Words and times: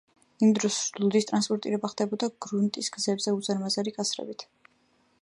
იმ 0.45 0.53
დროს 0.59 0.77
ლუდის 1.03 1.27
ტრანსპორტირება 1.31 1.93
ხდებოდა 1.93 2.31
გრუნტის 2.47 2.93
გზებზე 2.97 3.37
უზარმაზარი 3.41 3.99
კასრებით. 4.01 4.49